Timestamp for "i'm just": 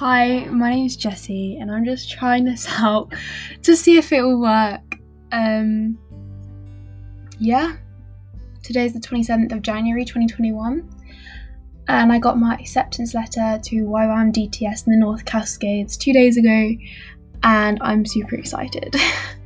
1.70-2.10